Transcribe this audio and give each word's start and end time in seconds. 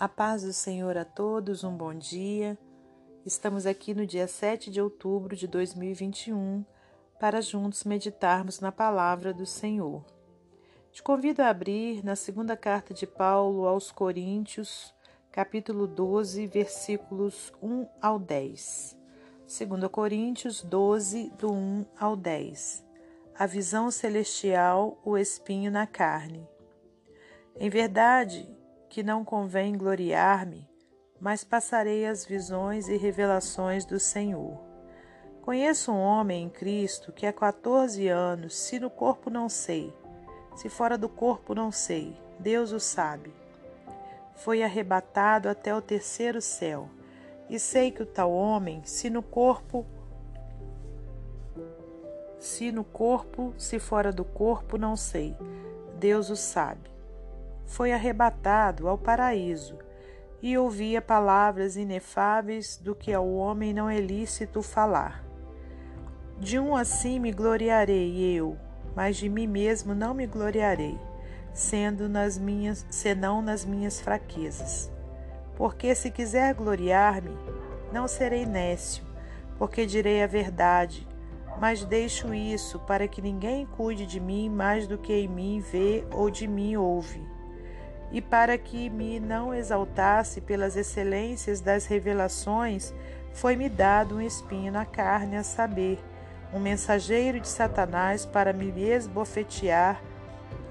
A 0.00 0.08
paz 0.08 0.44
do 0.44 0.52
Senhor 0.54 0.96
a 0.96 1.04
todos, 1.04 1.62
um 1.62 1.76
bom 1.76 1.92
dia. 1.92 2.56
Estamos 3.26 3.66
aqui 3.66 3.92
no 3.92 4.06
dia 4.06 4.26
7 4.26 4.70
de 4.70 4.80
outubro 4.80 5.36
de 5.36 5.46
2021 5.46 6.64
para 7.18 7.42
juntos 7.42 7.84
meditarmos 7.84 8.60
na 8.60 8.72
palavra 8.72 9.30
do 9.34 9.44
Senhor. 9.44 10.02
Te 10.90 11.02
convido 11.02 11.42
a 11.42 11.50
abrir 11.50 12.02
na 12.02 12.16
segunda 12.16 12.56
carta 12.56 12.94
de 12.94 13.06
Paulo 13.06 13.66
aos 13.66 13.92
Coríntios, 13.92 14.94
capítulo 15.30 15.86
12, 15.86 16.46
versículos 16.46 17.52
1 17.62 17.86
ao 18.00 18.18
10. 18.18 18.96
2 19.46 19.90
Coríntios 19.92 20.62
12, 20.62 21.28
do 21.38 21.52
1 21.52 21.84
ao 22.00 22.16
10. 22.16 22.82
A 23.38 23.44
visão 23.44 23.90
celestial, 23.90 24.98
o 25.04 25.18
espinho 25.18 25.70
na 25.70 25.86
carne. 25.86 26.48
Em 27.54 27.68
verdade, 27.68 28.48
que 28.90 29.04
não 29.04 29.24
convém 29.24 29.78
gloriar-me, 29.78 30.68
mas 31.20 31.44
passarei 31.44 32.04
as 32.04 32.26
visões 32.26 32.88
e 32.88 32.96
revelações 32.96 33.84
do 33.84 34.00
Senhor. 34.00 34.60
Conheço 35.42 35.92
um 35.92 36.00
homem 36.00 36.44
em 36.44 36.50
Cristo 36.50 37.12
que 37.12 37.24
há 37.24 37.32
14 37.32 38.08
anos, 38.08 38.56
se 38.56 38.80
no 38.80 38.90
corpo 38.90 39.30
não 39.30 39.48
sei, 39.48 39.94
se 40.56 40.68
fora 40.68 40.98
do 40.98 41.08
corpo 41.08 41.54
não 41.54 41.70
sei, 41.70 42.20
Deus 42.40 42.72
o 42.72 42.80
sabe. 42.80 43.32
Foi 44.34 44.60
arrebatado 44.60 45.48
até 45.48 45.72
o 45.72 45.80
terceiro 45.80 46.42
céu, 46.42 46.90
e 47.48 47.60
sei 47.60 47.92
que 47.92 48.02
o 48.02 48.06
tal 48.06 48.32
homem, 48.32 48.82
se 48.84 49.08
no 49.08 49.22
corpo 49.22 49.86
se 52.40 52.72
no 52.72 52.82
corpo, 52.82 53.54
se 53.56 53.78
fora 53.78 54.10
do 54.10 54.24
corpo, 54.24 54.78
não 54.78 54.96
sei. 54.96 55.36
Deus 55.98 56.30
o 56.30 56.36
sabe 56.36 56.89
foi 57.70 57.92
arrebatado 57.92 58.88
ao 58.88 58.98
paraíso 58.98 59.78
e 60.42 60.58
ouvia 60.58 61.00
palavras 61.00 61.76
inefáveis 61.76 62.76
do 62.76 62.96
que 62.96 63.12
ao 63.12 63.32
homem 63.32 63.72
não 63.72 63.88
é 63.88 64.00
lícito 64.00 64.60
falar. 64.60 65.24
De 66.36 66.58
um 66.58 66.74
assim 66.74 67.20
me 67.20 67.30
gloriarei 67.30 68.20
eu, 68.36 68.58
mas 68.96 69.16
de 69.16 69.28
mim 69.28 69.46
mesmo 69.46 69.94
não 69.94 70.12
me 70.12 70.26
gloriarei, 70.26 70.98
sendo 71.54 72.08
nas 72.08 72.36
minhas, 72.36 72.84
senão 72.90 73.40
nas 73.40 73.64
minhas 73.64 74.00
fraquezas. 74.00 74.90
Porque 75.54 75.94
se 75.94 76.10
quiser 76.10 76.54
gloriar-me, 76.54 77.38
não 77.92 78.08
serei 78.08 78.44
nécio, 78.46 79.04
porque 79.56 79.86
direi 79.86 80.24
a 80.24 80.26
verdade, 80.26 81.06
mas 81.60 81.84
deixo 81.84 82.34
isso 82.34 82.80
para 82.80 83.06
que 83.06 83.22
ninguém 83.22 83.64
cuide 83.64 84.06
de 84.06 84.18
mim 84.18 84.48
mais 84.48 84.88
do 84.88 84.98
que 84.98 85.12
em 85.12 85.28
mim 85.28 85.60
vê 85.60 86.04
ou 86.10 86.28
de 86.30 86.48
mim 86.48 86.74
ouve 86.74 87.29
e 88.12 88.20
para 88.20 88.58
que 88.58 88.90
me 88.90 89.20
não 89.20 89.54
exaltasse 89.54 90.40
pelas 90.40 90.76
excelências 90.76 91.60
das 91.60 91.86
revelações, 91.86 92.92
foi-me 93.32 93.68
dado 93.68 94.16
um 94.16 94.20
espinho 94.20 94.72
na 94.72 94.84
carne, 94.84 95.36
a 95.36 95.44
saber, 95.44 95.98
um 96.52 96.58
mensageiro 96.58 97.38
de 97.38 97.48
Satanás 97.48 98.26
para 98.26 98.52
me 98.52 98.72
esbofetear, 98.82 100.02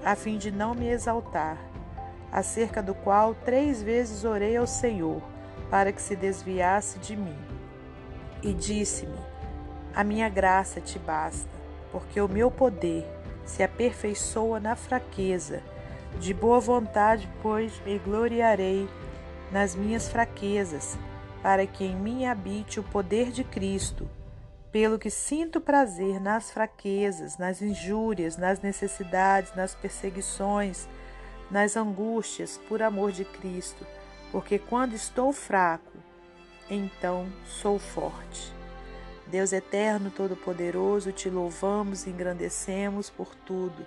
a 0.04 0.14
fim 0.14 0.36
de 0.36 0.50
não 0.50 0.74
me 0.74 0.88
exaltar, 0.88 1.56
acerca 2.30 2.82
do 2.82 2.94
qual 2.94 3.34
três 3.34 3.82
vezes 3.82 4.24
orei 4.24 4.56
ao 4.56 4.66
Senhor, 4.66 5.22
para 5.70 5.92
que 5.92 6.02
se 6.02 6.14
desviasse 6.14 6.98
de 6.98 7.16
mim. 7.16 7.38
E 8.42 8.52
disse-me: 8.52 9.18
A 9.94 10.04
minha 10.04 10.28
graça 10.28 10.80
te 10.80 10.98
basta, 10.98 11.48
porque 11.90 12.20
o 12.20 12.28
meu 12.28 12.50
poder 12.50 13.06
se 13.44 13.62
aperfeiçoa 13.62 14.60
na 14.60 14.76
fraqueza. 14.76 15.62
De 16.18 16.34
boa 16.34 16.60
vontade, 16.60 17.28
pois, 17.42 17.80
me 17.84 17.98
gloriarei 17.98 18.88
nas 19.50 19.74
minhas 19.74 20.08
fraquezas, 20.08 20.98
para 21.42 21.66
que 21.66 21.84
em 21.84 21.96
mim 21.96 22.26
habite 22.26 22.78
o 22.78 22.82
poder 22.82 23.30
de 23.30 23.44
Cristo. 23.44 24.08
Pelo 24.70 24.98
que 24.98 25.10
sinto 25.10 25.60
prazer 25.60 26.20
nas 26.20 26.50
fraquezas, 26.50 27.38
nas 27.38 27.60
injúrias, 27.60 28.36
nas 28.36 28.60
necessidades, 28.60 29.54
nas 29.56 29.74
perseguições, 29.74 30.88
nas 31.50 31.76
angústias, 31.76 32.60
por 32.68 32.82
amor 32.82 33.10
de 33.10 33.24
Cristo, 33.24 33.84
porque 34.30 34.58
quando 34.58 34.94
estou 34.94 35.32
fraco, 35.32 35.98
então 36.70 37.26
sou 37.46 37.78
forte. 37.78 38.52
Deus 39.26 39.52
eterno, 39.52 40.10
todo-poderoso, 40.10 41.12
te 41.12 41.28
louvamos 41.30 42.06
e 42.06 42.10
engrandecemos 42.10 43.10
por 43.10 43.34
tudo 43.34 43.86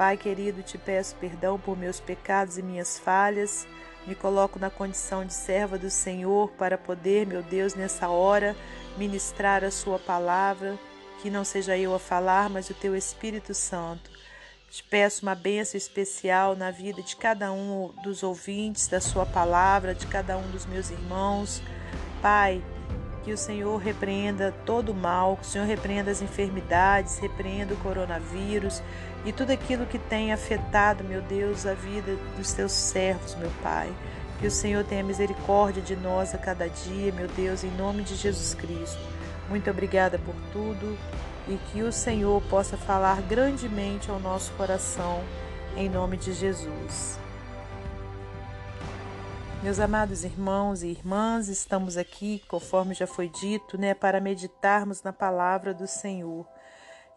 Pai 0.00 0.16
querido, 0.16 0.62
te 0.62 0.78
peço 0.78 1.14
perdão 1.16 1.60
por 1.60 1.76
meus 1.76 2.00
pecados 2.00 2.56
e 2.56 2.62
minhas 2.62 2.98
falhas. 2.98 3.68
Me 4.06 4.14
coloco 4.14 4.58
na 4.58 4.70
condição 4.70 5.26
de 5.26 5.34
serva 5.34 5.76
do 5.76 5.90
Senhor 5.90 6.50
para 6.52 6.78
poder, 6.78 7.26
meu 7.26 7.42
Deus, 7.42 7.74
nessa 7.74 8.08
hora, 8.08 8.56
ministrar 8.96 9.62
a 9.62 9.70
Sua 9.70 9.98
palavra. 9.98 10.78
Que 11.20 11.28
não 11.28 11.44
seja 11.44 11.76
eu 11.76 11.94
a 11.94 11.98
falar, 11.98 12.48
mas 12.48 12.70
o 12.70 12.74
Teu 12.74 12.96
Espírito 12.96 13.52
Santo. 13.52 14.10
Te 14.70 14.82
peço 14.82 15.20
uma 15.20 15.34
bênção 15.34 15.76
especial 15.76 16.56
na 16.56 16.70
vida 16.70 17.02
de 17.02 17.14
cada 17.14 17.52
um 17.52 17.92
dos 18.02 18.22
ouvintes 18.22 18.88
da 18.88 19.02
Sua 19.02 19.26
palavra, 19.26 19.94
de 19.94 20.06
cada 20.06 20.38
um 20.38 20.50
dos 20.50 20.64
meus 20.64 20.88
irmãos. 20.88 21.60
Pai, 22.22 22.62
que 23.24 23.32
o 23.32 23.38
Senhor 23.38 23.76
repreenda 23.76 24.54
todo 24.64 24.92
o 24.92 24.94
mal, 24.94 25.36
que 25.36 25.42
o 25.42 25.46
Senhor 25.46 25.66
repreenda 25.66 26.10
as 26.10 26.22
enfermidades, 26.22 27.18
repreenda 27.18 27.74
o 27.74 27.76
coronavírus 27.78 28.82
e 29.24 29.32
tudo 29.32 29.50
aquilo 29.50 29.84
que 29.86 29.98
tem 29.98 30.32
afetado, 30.32 31.04
meu 31.04 31.20
Deus, 31.22 31.66
a 31.66 31.74
vida 31.74 32.16
dos 32.36 32.52
teus 32.52 32.72
servos, 32.72 33.34
meu 33.34 33.50
Pai. 33.62 33.92
Que 34.38 34.46
o 34.46 34.50
Senhor 34.50 34.82
tenha 34.84 35.02
misericórdia 35.02 35.82
de 35.82 35.94
nós 35.94 36.34
a 36.34 36.38
cada 36.38 36.66
dia, 36.66 37.12
meu 37.12 37.28
Deus, 37.28 37.62
em 37.62 37.70
nome 37.72 38.02
de 38.02 38.16
Jesus 38.16 38.54
Cristo. 38.54 39.00
Muito 39.50 39.68
obrigada 39.70 40.18
por 40.18 40.34
tudo 40.50 40.96
e 41.46 41.58
que 41.70 41.82
o 41.82 41.92
Senhor 41.92 42.40
possa 42.48 42.76
falar 42.76 43.20
grandemente 43.22 44.10
ao 44.10 44.18
nosso 44.18 44.52
coração, 44.52 45.20
em 45.76 45.90
nome 45.90 46.16
de 46.16 46.32
Jesus. 46.32 47.18
Meus 49.62 49.78
amados 49.78 50.24
irmãos 50.24 50.82
e 50.82 50.86
irmãs, 50.86 51.48
estamos 51.48 51.98
aqui, 51.98 52.42
conforme 52.48 52.94
já 52.94 53.06
foi 53.06 53.28
dito, 53.28 53.76
né, 53.76 53.92
para 53.92 54.18
meditarmos 54.18 55.02
na 55.02 55.12
palavra 55.12 55.74
do 55.74 55.86
Senhor. 55.86 56.48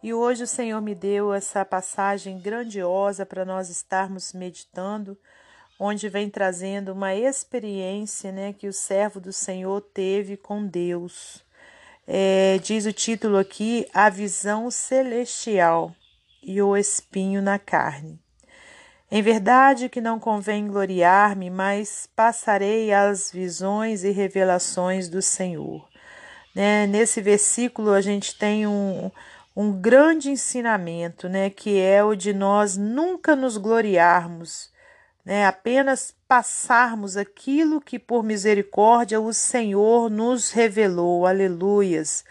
E 0.02 0.12
hoje 0.12 0.42
o 0.42 0.46
Senhor 0.46 0.82
me 0.82 0.94
deu 0.94 1.32
essa 1.32 1.64
passagem 1.64 2.38
grandiosa 2.38 3.24
para 3.24 3.46
nós 3.46 3.70
estarmos 3.70 4.34
meditando, 4.34 5.16
onde 5.80 6.06
vem 6.10 6.28
trazendo 6.28 6.92
uma 6.92 7.14
experiência, 7.14 8.30
né, 8.30 8.52
que 8.52 8.68
o 8.68 8.74
servo 8.74 9.20
do 9.20 9.32
Senhor 9.32 9.80
teve 9.80 10.36
com 10.36 10.66
Deus. 10.66 11.42
É, 12.06 12.58
diz 12.58 12.84
o 12.84 12.92
título 12.92 13.38
aqui: 13.38 13.88
A 13.94 14.10
visão 14.10 14.70
celestial 14.70 15.94
e 16.42 16.60
o 16.60 16.76
espinho 16.76 17.40
na 17.40 17.58
carne. 17.58 18.23
Em 19.10 19.22
verdade 19.22 19.88
que 19.88 20.00
não 20.00 20.18
convém 20.18 20.66
gloriar-me, 20.66 21.50
mas 21.50 22.08
passarei 22.16 22.92
as 22.92 23.30
visões 23.30 24.02
e 24.02 24.10
revelações 24.10 25.08
do 25.08 25.20
Senhor. 25.20 25.86
Né? 26.54 26.86
Nesse 26.86 27.20
versículo 27.20 27.90
a 27.90 28.00
gente 28.00 28.36
tem 28.36 28.66
um, 28.66 29.10
um 29.54 29.72
grande 29.72 30.30
ensinamento, 30.30 31.28
né? 31.28 31.50
que 31.50 31.78
é 31.78 32.02
o 32.02 32.14
de 32.14 32.32
nós 32.32 32.76
nunca 32.76 33.36
nos 33.36 33.56
gloriarmos, 33.56 34.72
né? 35.24 35.46
apenas 35.46 36.14
passarmos 36.26 37.16
aquilo 37.16 37.80
que 37.80 37.98
por 37.98 38.24
misericórdia 38.24 39.20
o 39.20 39.32
Senhor 39.32 40.08
nos 40.08 40.50
revelou. 40.50 41.26
Aleluias. 41.26 42.24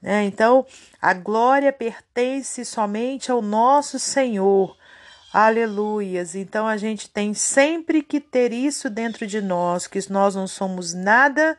Né? 0.00 0.24
Então, 0.24 0.66
a 1.00 1.12
glória 1.12 1.72
pertence 1.72 2.64
somente 2.64 3.30
ao 3.30 3.42
nosso 3.42 3.98
Senhor 3.98 4.76
Aleluias. 5.34 6.36
Então 6.36 6.64
a 6.64 6.76
gente 6.76 7.10
tem 7.10 7.34
sempre 7.34 8.04
que 8.04 8.20
ter 8.20 8.52
isso 8.52 8.88
dentro 8.88 9.26
de 9.26 9.42
nós, 9.42 9.88
que 9.88 9.98
nós 10.08 10.36
não 10.36 10.46
somos 10.46 10.94
nada 10.94 11.58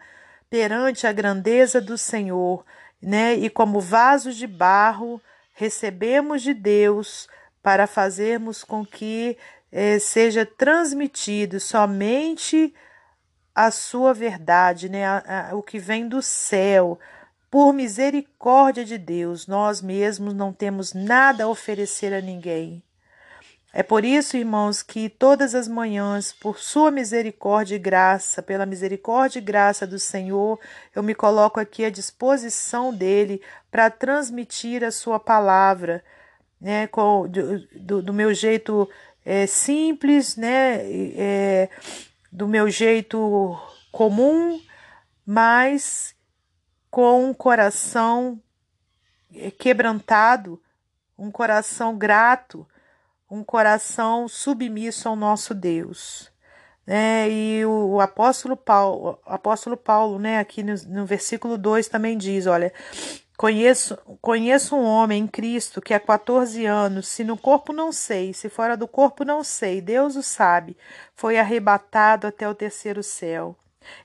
perante 0.49 1.05
a 1.05 1.11
grandeza 1.11 1.81
do 1.81 1.97
Senhor, 1.97 2.65
né? 3.01 3.33
E 3.33 3.49
como 3.49 3.81
vasos 3.81 4.37
de 4.37 4.47
barro, 4.47 5.21
recebemos 5.53 6.41
de 6.41 6.53
Deus 6.53 7.27
para 7.61 7.85
fazermos 7.85 8.63
com 8.63 8.85
que 8.85 9.37
eh, 9.73 9.99
seja 9.99 10.45
transmitido 10.45 11.59
somente 11.59 12.73
a 13.53 13.69
sua 13.71 14.13
verdade, 14.13 14.87
né? 14.87 15.05
A, 15.05 15.49
a, 15.49 15.55
o 15.55 15.61
que 15.61 15.79
vem 15.79 16.07
do 16.07 16.21
céu. 16.21 16.97
Por 17.51 17.73
misericórdia 17.73 18.85
de 18.85 18.97
Deus, 18.97 19.47
nós 19.47 19.81
mesmos 19.81 20.33
não 20.33 20.53
temos 20.53 20.93
nada 20.93 21.43
a 21.43 21.49
oferecer 21.49 22.13
a 22.13 22.21
ninguém. 22.21 22.81
É 23.77 23.83
por 23.83 24.05
isso, 24.05 24.37
irmãos, 24.37 24.81
que 24.81 25.09
todas 25.09 25.53
as 25.53 25.67
manhãs, 25.67 26.31
por 26.31 26.59
sua 26.59 26.89
misericórdia 26.89 27.75
e 27.75 27.77
graça, 27.77 28.41
pela 28.41 28.65
misericórdia 28.65 29.39
e 29.39 29.41
graça 29.41 29.85
do 29.85 29.99
Senhor, 29.99 30.57
eu 30.95 31.03
me 31.03 31.13
coloco 31.13 31.59
aqui 31.59 31.83
à 31.83 31.89
disposição 31.89 32.93
dele 32.93 33.41
para 33.69 33.89
transmitir 33.89 34.81
a 34.81 34.91
sua 34.91 35.19
palavra, 35.19 36.01
né, 36.59 36.87
com, 36.87 37.27
do, 37.27 37.67
do, 37.77 38.01
do 38.01 38.13
meu 38.13 38.33
jeito 38.33 38.89
é, 39.25 39.45
simples, 39.45 40.37
né, 40.37 40.79
é, 41.13 41.69
do 42.31 42.47
meu 42.47 42.69
jeito 42.69 43.59
comum, 43.91 44.57
mas 45.25 46.15
com 46.89 47.25
um 47.25 47.33
coração 47.33 48.41
quebrantado, 49.59 50.61
um 51.17 51.29
coração 51.29 51.97
grato, 51.97 52.65
um 53.29 53.43
coração 53.43 54.27
submisso 54.27 55.07
ao 55.09 55.15
nosso 55.15 55.53
Deus. 55.53 56.31
É, 56.87 57.27
e 57.29 57.65
o, 57.65 57.95
o, 57.95 58.01
apóstolo 58.01 58.55
Paulo, 58.55 59.19
o 59.25 59.29
apóstolo 59.33 59.75
Paulo, 59.75 60.19
né, 60.19 60.39
aqui 60.39 60.61
no, 60.61 60.75
no 60.87 61.05
versículo 61.05 61.57
2 61.57 61.87
também 61.87 62.17
diz, 62.17 62.45
olha, 62.45 62.71
Conheço, 63.37 63.97
conheço 64.21 64.77
um 64.77 64.85
homem 64.85 65.23
em 65.23 65.27
Cristo 65.27 65.81
que 65.81 65.93
há 65.93 65.99
14 65.99 66.65
anos, 66.65 67.09
se 67.09 67.21
no 67.21 67.37
corpo 67.37 67.73
não 67.73 67.91
sei, 67.91 68.33
se 68.33 68.47
fora 68.47 68.77
do 68.77 68.87
corpo 68.87 69.25
não 69.25 69.43
sei, 69.43 69.81
Deus 69.81 70.15
o 70.15 70.23
sabe, 70.23 70.77
foi 71.13 71.37
arrebatado 71.37 72.27
até 72.27 72.47
o 72.47 72.55
terceiro 72.55 73.03
céu. 73.03 73.57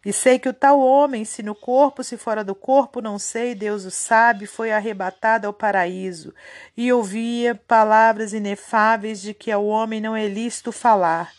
E 0.05 0.13
sei 0.13 0.39
que 0.39 0.49
o 0.49 0.55
tal 0.55 0.81
homem, 0.81 1.25
se 1.25 1.43
no 1.43 1.55
corpo, 1.55 2.03
se 2.03 2.17
fora 2.17 2.43
do 2.43 2.55
corpo, 2.55 3.01
não 3.01 3.19
sei, 3.19 3.55
Deus 3.55 3.85
o 3.85 3.91
sabe, 3.91 4.47
foi 4.47 4.73
arrebatado 4.73 5.47
ao 5.47 5.53
paraíso. 5.53 6.35
E 6.77 6.93
ouvia 6.93 7.55
palavras 7.55 8.33
inefáveis 8.33 9.21
de 9.21 9.35
que 9.35 9.51
ao 9.51 9.67
homem 9.67 10.01
não 10.01 10.17
é 10.17 10.27
lícito 10.27 10.73
falar. 10.73 11.33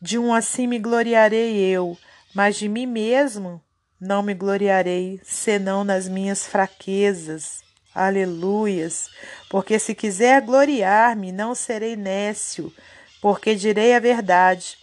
De 0.00 0.18
um 0.18 0.34
assim 0.34 0.66
me 0.66 0.78
gloriarei 0.78 1.58
eu, 1.58 1.96
mas 2.34 2.56
de 2.56 2.68
mim 2.68 2.86
mesmo 2.86 3.62
não 4.00 4.22
me 4.22 4.34
gloriarei 4.34 5.20
senão 5.22 5.84
nas 5.84 6.08
minhas 6.08 6.46
fraquezas. 6.46 7.62
Aleluias. 7.94 9.08
Porque 9.48 9.78
se 9.78 9.94
quiser 9.94 10.42
gloriar-me, 10.42 11.30
não 11.30 11.54
serei 11.54 11.94
nécio, 11.94 12.72
porque 13.20 13.54
direi 13.54 13.94
a 13.94 14.00
verdade. 14.00 14.78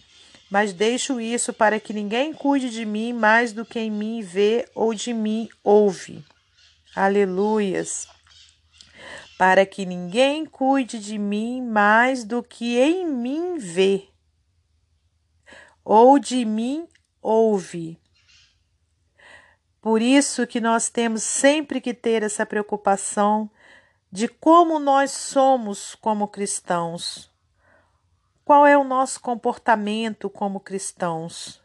Mas 0.50 0.72
deixo 0.72 1.20
isso 1.20 1.52
para 1.52 1.78
que 1.78 1.92
ninguém 1.92 2.34
cuide 2.34 2.70
de 2.70 2.84
mim 2.84 3.12
mais 3.12 3.52
do 3.52 3.64
que 3.64 3.78
em 3.78 3.90
mim 3.90 4.20
vê 4.20 4.68
ou 4.74 4.92
de 4.92 5.14
mim 5.14 5.48
ouve. 5.62 6.24
Aleluias. 6.94 8.08
Para 9.38 9.64
que 9.64 9.86
ninguém 9.86 10.44
cuide 10.44 10.98
de 10.98 11.16
mim 11.16 11.62
mais 11.62 12.24
do 12.24 12.42
que 12.42 12.78
em 12.78 13.06
mim 13.06 13.58
vê 13.58 14.08
ou 15.84 16.18
de 16.18 16.44
mim 16.44 16.88
ouve. 17.22 17.96
Por 19.80 20.02
isso 20.02 20.46
que 20.46 20.60
nós 20.60 20.90
temos 20.90 21.22
sempre 21.22 21.80
que 21.80 21.94
ter 21.94 22.22
essa 22.22 22.44
preocupação 22.44 23.48
de 24.12 24.26
como 24.26 24.78
nós 24.80 25.12
somos 25.12 25.94
como 25.94 26.26
cristãos. 26.26 27.29
Qual 28.50 28.66
é 28.66 28.76
o 28.76 28.82
nosso 28.82 29.20
comportamento 29.20 30.28
como 30.28 30.58
cristãos? 30.58 31.62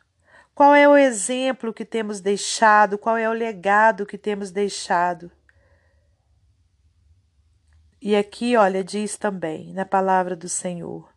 Qual 0.53 0.75
é 0.75 0.87
o 0.87 0.95
exemplo 0.95 1.73
que 1.73 1.83
temos 1.83 2.21
deixado? 2.21 2.95
Qual 2.95 3.17
é 3.17 3.27
o 3.27 3.33
legado 3.33 4.05
que 4.05 4.19
temos 4.19 4.51
deixado? 4.51 5.31
E 7.99 8.15
aqui, 8.15 8.55
olha, 8.55 8.83
diz 8.83 9.17
também 9.17 9.73
na 9.73 9.83
palavra 9.83 10.35
do 10.35 10.47
Senhor, 10.47 11.11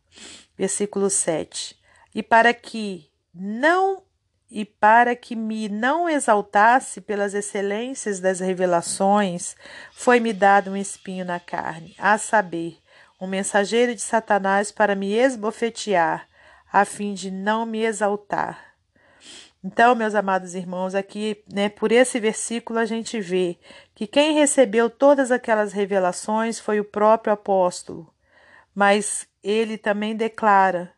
versículo 0.57 1.11
7: 1.11 1.79
E 2.15 2.23
para 2.23 2.55
que 2.55 3.13
não 3.35 4.03
e 4.51 4.65
para 4.65 5.15
que 5.15 5.37
me 5.37 5.69
não 5.69 6.09
exaltasse 6.09 7.03
pelas 7.03 7.35
excelências 7.35 8.21
das 8.21 8.41
revelações, 8.41 9.55
foi-me 9.93 10.33
dado 10.33 10.71
um 10.71 10.77
espinho 10.79 11.27
na 11.27 11.39
carne, 11.39 11.95
a 11.99 12.17
saber, 12.17 12.79
um 13.21 13.27
mensageiro 13.27 13.95
de 13.95 14.01
Satanás 14.01 14.71
para 14.71 14.95
me 14.95 15.13
esbofetear, 15.13 16.29
a 16.73 16.85
fim 16.85 17.15
de 17.15 17.31
não 17.31 17.67
me 17.67 17.85
exaltar. 17.85 18.69
Então, 19.63 19.95
meus 19.95 20.15
amados 20.15 20.55
irmãos, 20.55 20.95
aqui, 20.95 21.43
né, 21.53 21.69
por 21.69 21.91
esse 21.91 22.21
versículo 22.21 22.79
a 22.79 22.85
gente 22.85 23.21
vê 23.21 23.59
que 23.95 24.07
quem 24.07 24.35
recebeu 24.35 24.89
todas 24.89 25.33
aquelas 25.33 25.73
revelações 25.73 26.61
foi 26.61 26.79
o 26.79 26.85
próprio 26.85 27.33
apóstolo, 27.33 28.09
mas 28.73 29.27
ele 29.43 29.77
também 29.77 30.15
declara 30.15 30.93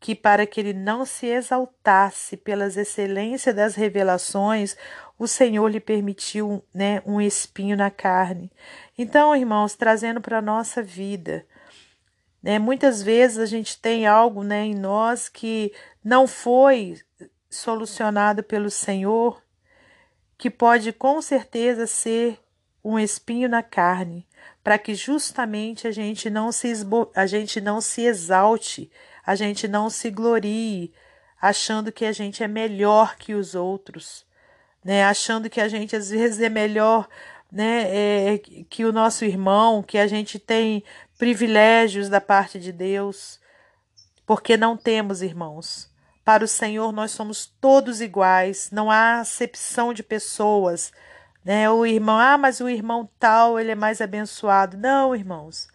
que 0.00 0.14
para 0.14 0.46
que 0.46 0.58
ele 0.58 0.72
não 0.72 1.04
se 1.04 1.26
exaltasse 1.26 2.36
pelas 2.36 2.76
excelências 2.76 3.54
das 3.54 3.74
revelações, 3.74 4.76
o 5.20 5.28
Senhor 5.28 5.68
lhe 5.68 5.78
permitiu 5.78 6.64
né, 6.74 7.02
um 7.04 7.20
espinho 7.20 7.76
na 7.76 7.90
carne. 7.90 8.50
Então, 8.96 9.36
irmãos, 9.36 9.76
trazendo 9.76 10.20
para 10.20 10.38
a 10.38 10.42
nossa 10.42 10.82
vida, 10.82 11.46
né, 12.42 12.58
muitas 12.58 13.02
vezes 13.02 13.38
a 13.38 13.46
gente 13.46 13.78
tem 13.78 14.06
algo 14.06 14.42
né, 14.42 14.64
em 14.64 14.74
nós 14.74 15.28
que 15.28 15.72
não 16.02 16.26
foi 16.26 16.98
solucionado 17.50 18.42
pelo 18.42 18.70
Senhor, 18.70 19.42
que 20.38 20.48
pode 20.50 20.92
com 20.92 21.20
certeza 21.20 21.86
ser 21.86 22.40
um 22.82 22.98
espinho 22.98 23.48
na 23.48 23.62
carne, 23.62 24.26
para 24.64 24.78
que 24.78 24.94
justamente 24.94 25.86
a 25.86 25.90
gente 25.90 26.30
não 26.30 26.50
se, 26.50 26.72
a 27.14 27.26
gente 27.26 27.60
não 27.60 27.78
se 27.78 28.06
exalte 28.06 28.90
a 29.30 29.34
gente 29.34 29.68
não 29.68 29.90
se 29.90 30.10
glorie 30.10 30.92
achando 31.40 31.92
que 31.92 32.04
a 32.04 32.12
gente 32.12 32.42
é 32.42 32.48
melhor 32.48 33.16
que 33.16 33.34
os 33.34 33.54
outros, 33.54 34.26
né? 34.84 35.04
Achando 35.04 35.50
que 35.50 35.60
a 35.60 35.68
gente 35.68 35.94
às 35.94 36.10
vezes 36.10 36.40
é 36.40 36.48
melhor, 36.48 37.08
né, 37.50 38.34
é, 38.34 38.38
que 38.38 38.84
o 38.84 38.92
nosso 38.92 39.24
irmão, 39.24 39.82
que 39.82 39.98
a 39.98 40.06
gente 40.06 40.38
tem 40.38 40.84
privilégios 41.18 42.08
da 42.08 42.20
parte 42.20 42.58
de 42.58 42.72
Deus, 42.72 43.40
porque 44.24 44.56
não 44.56 44.76
temos 44.76 45.22
irmãos. 45.22 45.90
Para 46.24 46.44
o 46.44 46.48
Senhor 46.48 46.92
nós 46.92 47.10
somos 47.10 47.46
todos 47.60 48.00
iguais, 48.00 48.70
não 48.70 48.90
há 48.90 49.20
acepção 49.20 49.92
de 49.92 50.02
pessoas, 50.02 50.92
né? 51.44 51.68
O 51.70 51.84
irmão, 51.84 52.18
ah, 52.18 52.38
mas 52.38 52.60
o 52.60 52.68
irmão 52.68 53.08
tal, 53.18 53.58
ele 53.58 53.72
é 53.72 53.74
mais 53.74 54.00
abençoado. 54.00 54.76
Não, 54.76 55.16
irmãos. 55.16 55.68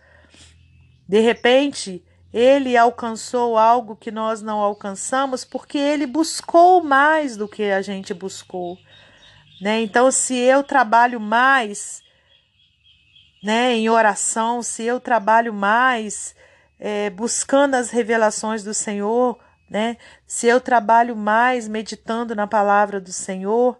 De 1.07 1.19
repente, 1.19 2.03
ele 2.33 2.77
alcançou 2.77 3.57
algo 3.57 3.95
que 3.95 4.11
nós 4.11 4.41
não 4.41 4.59
alcançamos 4.59 5.43
porque 5.43 5.77
ele 5.77 6.05
buscou 6.05 6.83
mais 6.83 7.35
do 7.37 7.47
que 7.47 7.63
a 7.63 7.81
gente 7.81 8.13
buscou. 8.13 8.77
Né? 9.61 9.81
Então, 9.81 10.11
se 10.11 10.35
eu 10.35 10.63
trabalho 10.63 11.19
mais 11.19 12.03
né, 13.43 13.75
em 13.75 13.89
oração, 13.89 14.63
se 14.63 14.83
eu 14.83 14.99
trabalho 14.99 15.53
mais 15.53 16.35
é, 16.79 17.09
buscando 17.09 17.75
as 17.75 17.89
revelações 17.89 18.63
do 18.63 18.73
Senhor, 18.73 19.39
né, 19.69 19.97
se 20.25 20.47
eu 20.47 20.59
trabalho 20.59 21.15
mais 21.15 21.67
meditando 21.67 22.35
na 22.35 22.47
palavra 22.47 22.99
do 22.99 23.11
Senhor, 23.11 23.79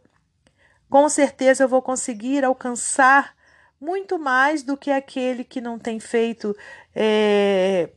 com 0.89 1.09
certeza 1.09 1.63
eu 1.63 1.67
vou 1.67 1.81
conseguir 1.81 2.45
alcançar 2.45 3.35
muito 3.79 4.17
mais 4.17 4.63
do 4.63 4.77
que 4.77 4.91
aquele 4.91 5.43
que 5.43 5.59
não 5.59 5.77
tem 5.77 5.99
feito 5.99 6.55
é, 6.93 7.89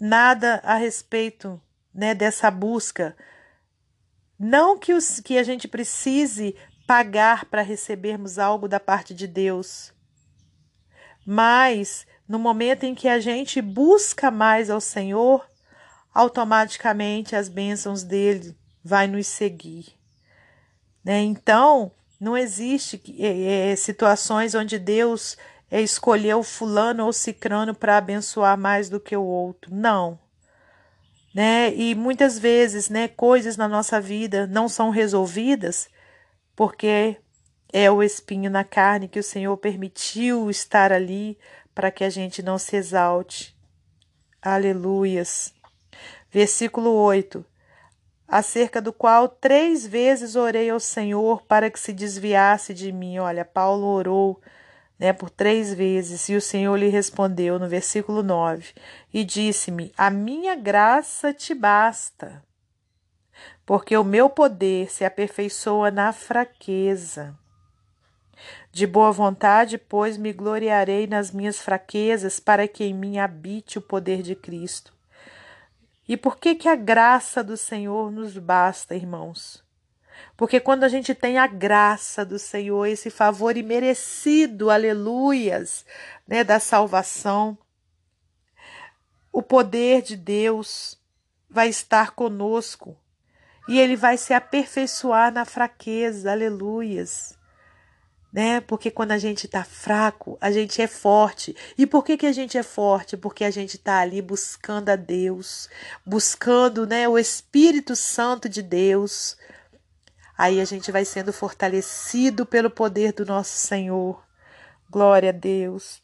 nada 0.00 0.60
a 0.64 0.76
respeito 0.76 1.60
né, 1.94 2.14
dessa 2.14 2.50
busca. 2.50 3.16
Não 4.38 4.78
que, 4.78 4.92
os, 4.92 5.20
que 5.20 5.38
a 5.38 5.42
gente 5.42 5.68
precise 5.68 6.56
pagar 6.86 7.46
para 7.46 7.62
recebermos 7.62 8.38
algo 8.38 8.68
da 8.68 8.78
parte 8.78 9.14
de 9.14 9.26
Deus, 9.26 9.92
mas 11.26 12.06
no 12.28 12.38
momento 12.38 12.84
em 12.84 12.94
que 12.94 13.08
a 13.08 13.18
gente 13.18 13.60
busca 13.60 14.30
mais 14.30 14.70
ao 14.70 14.80
Senhor, 14.80 15.46
automaticamente 16.12 17.34
as 17.34 17.48
bênçãos 17.48 18.02
dele 18.02 18.56
vai 18.82 19.06
nos 19.06 19.26
seguir. 19.26 19.86
Né? 21.04 21.20
Então, 21.20 21.92
não 22.20 22.36
existe 22.36 23.02
é, 23.18 23.72
é, 23.72 23.76
situações 23.76 24.54
onde 24.54 24.78
Deus 24.78 25.36
é 25.70 25.80
escolher 25.82 26.34
o 26.34 26.42
fulano 26.42 27.04
ou 27.04 27.12
cicrano 27.12 27.74
para 27.74 27.98
abençoar 27.98 28.56
mais 28.56 28.88
do 28.88 29.00
que 29.00 29.16
o 29.16 29.24
outro. 29.24 29.74
Não. 29.74 30.18
Né? 31.34 31.74
E 31.74 31.94
muitas 31.94 32.38
vezes, 32.38 32.88
né, 32.88 33.08
coisas 33.08 33.56
na 33.56 33.66
nossa 33.66 34.00
vida 34.00 34.46
não 34.46 34.68
são 34.68 34.90
resolvidas 34.90 35.88
porque 36.54 37.16
é 37.72 37.90
o 37.90 38.02
espinho 38.02 38.50
na 38.50 38.64
carne 38.64 39.08
que 39.08 39.18
o 39.18 39.22
Senhor 39.22 39.56
permitiu 39.56 40.48
estar 40.48 40.92
ali 40.92 41.38
para 41.74 41.90
que 41.90 42.04
a 42.04 42.10
gente 42.10 42.42
não 42.42 42.56
se 42.56 42.76
exalte. 42.76 43.56
Aleluias. 44.40 45.52
Versículo 46.30 46.90
8. 46.90 47.44
Acerca 48.26 48.80
do 48.80 48.92
qual 48.92 49.28
três 49.28 49.86
vezes 49.86 50.36
orei 50.36 50.70
ao 50.70 50.80
Senhor 50.80 51.42
para 51.42 51.70
que 51.70 51.78
se 51.78 51.92
desviasse 51.92 52.72
de 52.72 52.90
mim. 52.92 53.18
Olha, 53.18 53.44
Paulo 53.44 53.86
orou 53.86 54.40
né, 54.98 55.12
por 55.12 55.30
três 55.30 55.74
vezes, 55.74 56.28
e 56.28 56.36
o 56.36 56.40
Senhor 56.40 56.76
lhe 56.76 56.88
respondeu 56.88 57.58
no 57.58 57.68
versículo 57.68 58.22
9: 58.22 58.72
E 59.12 59.24
disse-me: 59.24 59.92
A 59.96 60.10
minha 60.10 60.54
graça 60.54 61.32
te 61.32 61.54
basta, 61.54 62.42
porque 63.66 63.96
o 63.96 64.04
meu 64.04 64.28
poder 64.28 64.90
se 64.90 65.04
aperfeiçoa 65.04 65.90
na 65.90 66.12
fraqueza. 66.12 67.34
De 68.70 68.86
boa 68.86 69.10
vontade, 69.10 69.78
pois, 69.78 70.16
me 70.18 70.32
gloriarei 70.32 71.06
nas 71.06 71.30
minhas 71.30 71.60
fraquezas, 71.60 72.38
para 72.38 72.68
que 72.68 72.84
em 72.84 72.92
mim 72.92 73.18
habite 73.18 73.78
o 73.78 73.82
poder 73.82 74.22
de 74.22 74.34
Cristo. 74.34 74.92
E 76.06 76.16
por 76.16 76.36
que 76.36 76.54
que 76.54 76.68
a 76.68 76.76
graça 76.76 77.42
do 77.42 77.56
Senhor 77.56 78.10
nos 78.10 78.36
basta, 78.36 78.94
irmãos? 78.94 79.64
Porque 80.36 80.60
quando 80.60 80.84
a 80.84 80.88
gente 80.88 81.14
tem 81.14 81.38
a 81.38 81.46
graça 81.46 82.24
do 82.24 82.38
Senhor, 82.38 82.86
esse 82.86 83.08
favor 83.08 83.56
imerecido, 83.56 84.70
aleluias, 84.70 85.86
né, 86.26 86.44
da 86.44 86.60
salvação, 86.60 87.56
o 89.32 89.42
poder 89.42 90.02
de 90.02 90.16
Deus 90.16 90.98
vai 91.48 91.68
estar 91.68 92.10
conosco 92.10 92.96
e 93.68 93.78
ele 93.78 93.96
vai 93.96 94.16
se 94.16 94.32
aperfeiçoar 94.34 95.32
na 95.32 95.44
fraqueza, 95.44 96.30
aleluias 96.32 97.38
né? 98.34 98.60
Porque 98.60 98.90
quando 98.90 99.12
a 99.12 99.18
gente 99.18 99.46
está 99.46 99.62
fraco, 99.62 100.36
a 100.40 100.50
gente 100.50 100.82
é 100.82 100.88
forte. 100.88 101.54
E 101.78 101.86
por 101.86 102.04
que, 102.04 102.16
que 102.16 102.26
a 102.26 102.32
gente 102.32 102.58
é 102.58 102.64
forte? 102.64 103.16
Porque 103.16 103.44
a 103.44 103.50
gente 103.50 103.76
está 103.76 104.00
ali 104.00 104.20
buscando 104.20 104.88
a 104.88 104.96
Deus, 104.96 105.68
buscando 106.04 106.84
né, 106.84 107.08
o 107.08 107.16
Espírito 107.16 107.94
Santo 107.94 108.48
de 108.48 108.60
Deus. 108.60 109.36
Aí 110.36 110.60
a 110.60 110.64
gente 110.64 110.90
vai 110.90 111.04
sendo 111.04 111.32
fortalecido 111.32 112.44
pelo 112.44 112.68
poder 112.68 113.12
do 113.12 113.24
nosso 113.24 113.56
Senhor. 113.56 114.20
Glória 114.90 115.28
a 115.28 115.32
Deus. 115.32 116.02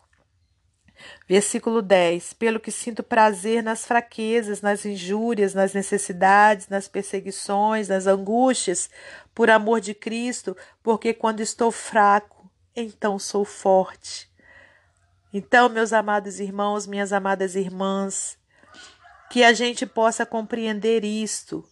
Versículo 1.28 1.80
10: 1.80 2.32
Pelo 2.34 2.60
que 2.60 2.70
sinto 2.70 3.02
prazer 3.02 3.62
nas 3.62 3.86
fraquezas, 3.86 4.60
nas 4.60 4.84
injúrias, 4.84 5.54
nas 5.54 5.72
necessidades, 5.72 6.68
nas 6.68 6.88
perseguições, 6.88 7.88
nas 7.88 8.06
angústias, 8.06 8.90
por 9.34 9.50
amor 9.50 9.80
de 9.80 9.94
Cristo, 9.94 10.56
porque 10.82 11.14
quando 11.14 11.40
estou 11.40 11.70
fraco, 11.70 12.50
então 12.74 13.18
sou 13.18 13.44
forte. 13.44 14.30
Então, 15.32 15.68
meus 15.68 15.92
amados 15.92 16.40
irmãos, 16.40 16.86
minhas 16.86 17.12
amadas 17.12 17.54
irmãs, 17.54 18.36
que 19.30 19.44
a 19.44 19.52
gente 19.52 19.86
possa 19.86 20.26
compreender 20.26 21.04
isto, 21.04 21.64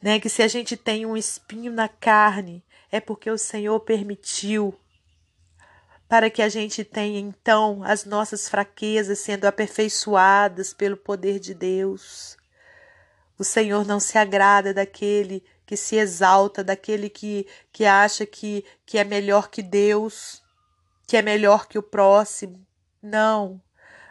né? 0.00 0.20
Que 0.20 0.28
se 0.28 0.42
a 0.42 0.48
gente 0.48 0.76
tem 0.76 1.04
um 1.04 1.16
espinho 1.16 1.72
na 1.72 1.88
carne, 1.88 2.64
é 2.92 3.00
porque 3.00 3.28
o 3.30 3.36
Senhor 3.38 3.80
permitiu 3.80 4.78
para 6.10 6.28
que 6.28 6.42
a 6.42 6.48
gente 6.48 6.82
tenha 6.82 7.20
então 7.20 7.84
as 7.84 8.04
nossas 8.04 8.48
fraquezas 8.48 9.20
sendo 9.20 9.44
aperfeiçoadas 9.44 10.74
pelo 10.74 10.96
poder 10.96 11.38
de 11.38 11.54
Deus. 11.54 12.36
O 13.38 13.44
Senhor 13.44 13.86
não 13.86 14.00
se 14.00 14.18
agrada 14.18 14.74
daquele 14.74 15.44
que 15.64 15.76
se 15.76 15.94
exalta, 15.94 16.64
daquele 16.64 17.08
que, 17.08 17.46
que 17.72 17.84
acha 17.84 18.26
que, 18.26 18.64
que 18.84 18.98
é 18.98 19.04
melhor 19.04 19.50
que 19.50 19.62
Deus, 19.62 20.42
que 21.06 21.16
é 21.16 21.22
melhor 21.22 21.68
que 21.68 21.78
o 21.78 21.82
próximo. 21.82 22.60
Não. 23.00 23.62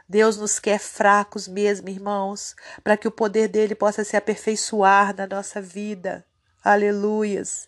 Deus 0.08 0.38
nos 0.38 0.58
quer 0.58 0.80
fracos 0.80 1.50
mesmo, 1.50 1.90
irmãos, 1.90 2.56
para 2.82 2.96
que 2.96 3.10
o 3.10 3.12
poder 3.12 3.50
dele 3.50 3.76
possa 3.76 4.06
se 4.06 4.16
aperfeiçoar 4.16 5.14
na 5.14 5.28
nossa 5.28 5.62
vida. 5.62 6.26
Aleluias. 6.64 7.68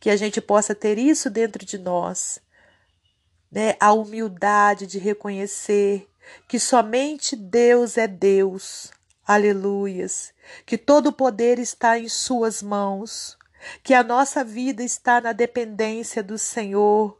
Que 0.00 0.10
a 0.10 0.16
gente 0.16 0.40
possa 0.40 0.74
ter 0.74 0.98
isso 0.98 1.30
dentro 1.30 1.64
de 1.64 1.78
nós 1.78 2.40
né, 3.50 3.76
a 3.80 3.92
humildade 3.92 4.86
de 4.86 4.98
reconhecer 4.98 6.08
que 6.46 6.58
somente 6.58 7.34
Deus 7.34 7.96
é 7.96 8.06
Deus. 8.06 8.90
Aleluias. 9.26 10.32
Que 10.64 10.78
todo 10.78 11.08
o 11.08 11.12
poder 11.12 11.58
está 11.58 11.98
em 11.98 12.08
Suas 12.08 12.62
mãos. 12.62 13.36
Que 13.82 13.94
a 13.94 14.02
nossa 14.02 14.44
vida 14.44 14.82
está 14.82 15.20
na 15.20 15.32
dependência 15.32 16.22
do 16.22 16.38
Senhor. 16.38 17.18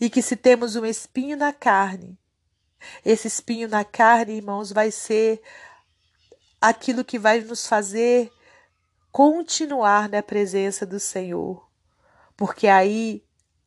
E 0.00 0.08
que 0.08 0.22
se 0.22 0.36
temos 0.36 0.76
um 0.76 0.86
espinho 0.86 1.36
na 1.36 1.52
carne, 1.52 2.16
esse 3.04 3.26
espinho 3.26 3.68
na 3.68 3.84
carne, 3.84 4.36
irmãos, 4.36 4.70
vai 4.70 4.90
ser 4.90 5.42
aquilo 6.60 7.04
que 7.04 7.18
vai 7.18 7.40
nos 7.40 7.66
fazer 7.66 8.30
continuar 9.10 10.08
na 10.08 10.22
presença 10.22 10.86
do 10.86 11.00
Senhor. 11.00 11.68
Porque 12.36 12.68
aí 12.68 13.23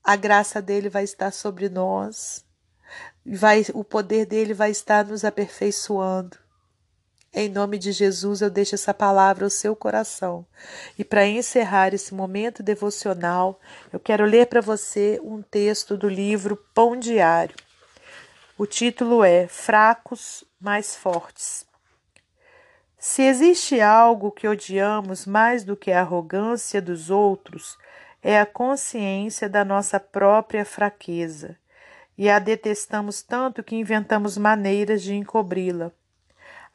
a 0.07 0.15
graça 0.15 0.61
dele 0.61 0.87
vai 0.87 1.03
estar 1.03 1.31
sobre 1.31 1.67
nós, 1.67 2.45
vai, 3.25 3.65
o 3.73 3.83
poder 3.83 4.25
dele 4.25 4.53
vai 4.53 4.71
estar 4.71 5.03
nos 5.03 5.25
aperfeiçoando. 5.25 6.37
Em 7.33 7.49
nome 7.49 7.77
de 7.77 7.91
Jesus, 7.91 8.39
eu 8.39 8.49
deixo 8.49 8.73
essa 8.73 8.93
palavra 8.93 9.45
ao 9.45 9.49
seu 9.49 9.75
coração. 9.75 10.47
E 10.97 11.03
para 11.03 11.27
encerrar 11.27 11.93
esse 11.93 12.13
momento 12.13 12.63
devocional, 12.63 13.59
eu 13.91 13.99
quero 13.99 14.23
ler 14.23 14.47
para 14.47 14.61
você 14.61 15.19
um 15.21 15.41
texto 15.41 15.97
do 15.97 16.07
livro 16.07 16.55
Pão 16.73 16.97
Diário. 16.97 17.57
O 18.57 18.65
título 18.65 19.25
é 19.25 19.45
Fracos 19.45 20.45
mais 20.57 20.95
Fortes. 20.95 21.65
Se 22.97 23.23
existe 23.23 23.81
algo 23.81 24.31
que 24.31 24.47
odiamos 24.47 25.25
mais 25.25 25.65
do 25.65 25.75
que 25.75 25.91
a 25.91 25.99
arrogância 25.99 26.81
dos 26.81 27.09
outros, 27.09 27.77
é 28.27 28.41
a 28.41 28.45
consciência 28.45 29.47
da 29.47 29.63
nossa 29.63 30.01
própria 30.01 30.65
fraqueza, 30.65 31.55
e 32.17 32.29
a 32.29 32.39
detestamos 32.39 33.21
tanto 33.21 33.63
que 33.63 33.73
inventamos 33.73 34.37
maneiras 34.37 35.01
de 35.01 35.15
encobri-la. 35.15 35.93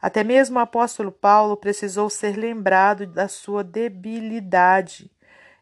Até 0.01 0.25
mesmo 0.25 0.57
o 0.57 0.63
apóstolo 0.63 1.13
Paulo 1.13 1.55
precisou 1.55 2.09
ser 2.09 2.39
lembrado 2.39 3.07
da 3.07 3.29
sua 3.29 3.63
debilidade. 3.63 5.11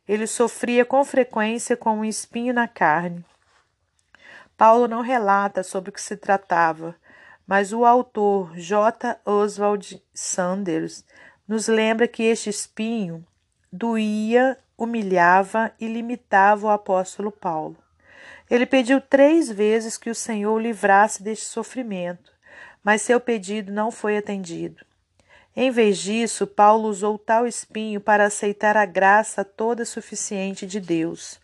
Ele 0.07 0.29
sofria 0.29 0.85
com 0.85 1.05
frequência 1.05 1.77
com 1.77 1.99
um 1.99 2.05
espinho 2.05 2.55
na 2.55 2.69
carne. 2.69 3.25
Paulo 4.57 4.87
não 4.87 5.01
relata 5.01 5.65
sobre 5.65 5.91
o 5.91 5.93
que 5.93 6.01
se 6.01 6.17
tratava, 6.17 6.95
mas 7.45 7.73
o 7.73 7.85
autor 7.85 8.57
J. 8.57 9.19
Oswald 9.25 10.01
Sanders 10.15 11.05
nos 11.49 11.67
lembra 11.67 12.07
que 12.07 12.23
este 12.23 12.49
espinho 12.49 13.27
doía 13.73 14.57
humilhava 14.81 15.71
e 15.79 15.87
limitava 15.87 16.67
o 16.67 16.71
apóstolo 16.71 17.31
Paulo. 17.31 17.77
Ele 18.51 18.65
pediu 18.65 18.99
três 18.99 19.51
vezes 19.51 19.99
que 19.99 20.09
o 20.09 20.15
Senhor 20.15 20.55
o 20.55 20.59
livrasse 20.59 21.23
deste 21.23 21.45
sofrimento, 21.45 22.33
mas 22.83 23.03
seu 23.03 23.21
pedido 23.21 23.71
não 23.71 23.91
foi 23.91 24.17
atendido. 24.17 24.85
Em 25.55 25.71
vez 25.71 25.99
disso, 25.99 26.47
Paulo 26.47 26.89
usou 26.89 27.19
tal 27.19 27.47
espinho 27.47 28.01
para 28.01 28.25
aceitar 28.25 28.77
a 28.77 28.87
graça 28.87 29.45
toda 29.45 29.85
suficiente 29.85 30.67
de 30.67 30.81
Deus. 30.81 31.39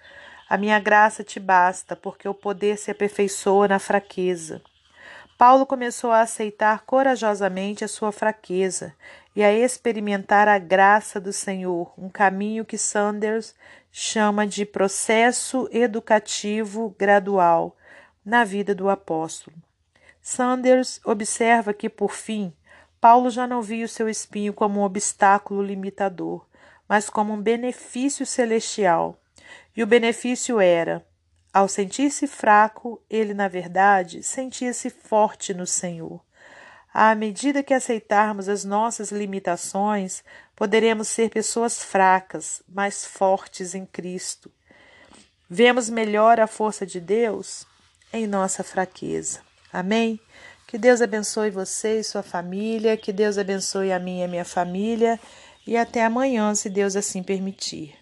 A 0.48 0.56
minha 0.56 0.78
graça 0.80 1.22
te 1.22 1.38
basta, 1.38 1.94
porque 1.94 2.26
o 2.26 2.32
poder 2.32 2.78
se 2.78 2.90
aperfeiçoa 2.90 3.68
na 3.68 3.78
fraqueza. 3.78 4.62
Paulo 5.38 5.66
começou 5.66 6.12
a 6.12 6.22
aceitar 6.22 6.84
corajosamente 6.86 7.84
a 7.84 7.88
sua 7.88 8.10
fraqueza 8.10 8.94
e 9.34 9.44
a 9.44 9.52
experimentar 9.52 10.48
a 10.48 10.58
graça 10.58 11.20
do 11.20 11.30
Senhor, 11.30 11.92
um 11.98 12.08
caminho 12.08 12.64
que 12.64 12.78
Sanders 12.78 13.54
chama 13.92 14.46
de 14.46 14.64
processo 14.64 15.68
educativo 15.70 16.94
gradual 16.98 17.76
na 18.24 18.44
vida 18.44 18.74
do 18.74 18.88
apóstolo. 18.88 19.56
Sanders 20.22 21.00
observa 21.04 21.74
que, 21.74 21.90
por 21.90 22.12
fim, 22.12 22.50
Paulo 22.98 23.28
já 23.28 23.46
não 23.46 23.60
via 23.60 23.84
o 23.84 23.88
seu 23.88 24.08
espinho 24.08 24.54
como 24.54 24.80
um 24.80 24.84
obstáculo 24.84 25.62
limitador, 25.62 26.46
mas 26.88 27.10
como 27.10 27.34
um 27.34 27.40
benefício 27.40 28.24
celestial. 28.24 29.18
E 29.76 29.82
o 29.82 29.86
benefício 29.86 30.58
era 30.58 31.04
ao 31.56 31.68
sentir-se 31.68 32.26
fraco, 32.26 33.00
ele, 33.08 33.32
na 33.32 33.48
verdade, 33.48 34.22
sentia-se 34.22 34.90
forte 34.90 35.54
no 35.54 35.66
Senhor. 35.66 36.20
À 36.92 37.14
medida 37.14 37.62
que 37.62 37.72
aceitarmos 37.72 38.46
as 38.46 38.62
nossas 38.62 39.10
limitações, 39.10 40.22
poderemos 40.54 41.08
ser 41.08 41.30
pessoas 41.30 41.82
fracas, 41.82 42.62
mas 42.68 43.06
fortes 43.06 43.74
em 43.74 43.86
Cristo. 43.86 44.52
Vemos 45.48 45.88
melhor 45.88 46.38
a 46.38 46.46
força 46.46 46.84
de 46.84 47.00
Deus 47.00 47.66
em 48.12 48.26
nossa 48.26 48.62
fraqueza. 48.62 49.40
Amém? 49.72 50.20
Que 50.66 50.76
Deus 50.76 51.00
abençoe 51.00 51.48
você 51.48 52.00
e 52.00 52.04
sua 52.04 52.22
família, 52.22 52.98
que 52.98 53.14
Deus 53.14 53.38
abençoe 53.38 53.92
a 53.92 53.98
mim 53.98 54.20
e 54.20 54.24
a 54.24 54.28
minha 54.28 54.44
família, 54.44 55.18
e 55.66 55.74
até 55.74 56.04
amanhã, 56.04 56.54
se 56.54 56.68
Deus 56.68 56.96
assim 56.96 57.22
permitir. 57.22 57.96